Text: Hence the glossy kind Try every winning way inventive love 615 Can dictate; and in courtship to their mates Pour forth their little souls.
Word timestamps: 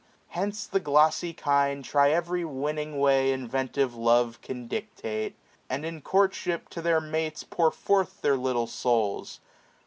Hence 0.29 0.65
the 0.65 0.79
glossy 0.79 1.31
kind 1.31 1.85
Try 1.85 2.09
every 2.09 2.43
winning 2.43 2.97
way 2.99 3.31
inventive 3.31 3.93
love 3.95 4.37
615 4.37 4.41
Can 4.57 4.67
dictate; 4.67 5.35
and 5.69 5.85
in 5.85 6.01
courtship 6.01 6.69
to 6.69 6.81
their 6.81 6.99
mates 6.99 7.43
Pour 7.43 7.69
forth 7.69 8.19
their 8.23 8.35
little 8.35 8.65
souls. 8.65 9.41